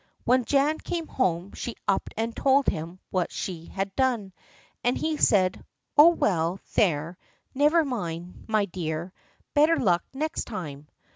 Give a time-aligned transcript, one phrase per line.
[0.23, 4.33] When Jan came home she up and told him what she had done,
[4.83, 5.63] and he said:
[5.95, 7.19] "Oh, well, there,
[7.53, 9.13] never mind, my dear;
[9.53, 10.87] better luck next time."